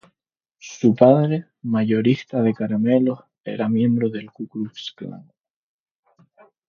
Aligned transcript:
Su 0.57 0.95
padre, 0.95 1.45
mayorista 1.61 2.41
de 2.41 2.55
caramelos, 2.55 3.19
era 3.43 3.69
miembro 3.69 4.09
del 4.09 4.31
Ku 4.31 4.47
Klux 4.47 4.93
Klan. 4.97 5.31